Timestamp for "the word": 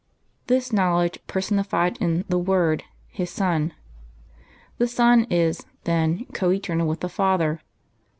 2.27-2.83